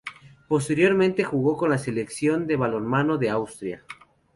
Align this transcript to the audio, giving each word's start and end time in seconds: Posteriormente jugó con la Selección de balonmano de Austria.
Posteriormente 0.47 1.23
jugó 1.23 1.55
con 1.57 1.69
la 1.69 1.77
Selección 1.77 2.47
de 2.47 2.55
balonmano 2.55 3.19
de 3.19 3.29
Austria. 3.29 3.83